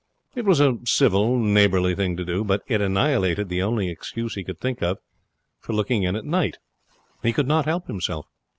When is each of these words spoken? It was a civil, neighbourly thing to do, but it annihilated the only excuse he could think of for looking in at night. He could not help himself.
It 0.33 0.45
was 0.45 0.59
a 0.59 0.79
civil, 0.83 1.37
neighbourly 1.37 1.93
thing 1.93 2.17
to 2.17 2.25
do, 2.25 2.43
but 2.43 2.63
it 2.65 2.81
annihilated 2.81 3.49
the 3.49 3.61
only 3.61 3.91
excuse 3.91 4.33
he 4.33 4.43
could 4.43 4.59
think 4.59 4.81
of 4.81 4.97
for 5.59 5.73
looking 5.73 6.01
in 6.01 6.15
at 6.15 6.25
night. 6.25 6.57
He 7.21 7.31
could 7.31 7.47
not 7.47 7.65
help 7.65 7.85
himself. 7.85 8.25